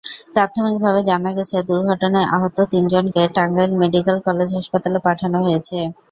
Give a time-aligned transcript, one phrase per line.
[0.33, 5.77] প্রাথমিকভাবে জানা গেছে, দুর্ঘটনায় আহত তিনজনকে টাঙ্গাইল মেডিকেল কলেজ হাসপাতালে পাঠানো হয়েছে।